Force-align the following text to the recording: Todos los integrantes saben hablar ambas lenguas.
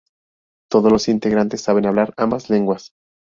Todos 0.71 0.91
los 0.91 1.09
integrantes 1.09 1.61
saben 1.61 1.85
hablar 1.85 2.11
ambas 2.17 2.49
lenguas. 2.49 2.91